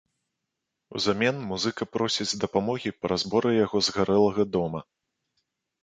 Узамен 0.99 1.37
музыка 1.51 1.83
просіць 1.97 2.37
дапамогі 2.47 2.95
па 3.03 3.15
разборы 3.15 3.49
яго 3.65 3.77
згарэлага 3.93 4.43
дома. 4.59 4.79